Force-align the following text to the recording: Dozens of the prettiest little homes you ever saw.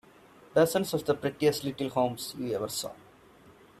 Dozens 0.55 0.95
of 0.95 1.05
the 1.05 1.13
prettiest 1.13 1.63
little 1.63 1.89
homes 1.89 2.33
you 2.39 2.55
ever 2.55 2.69
saw. 2.69 2.91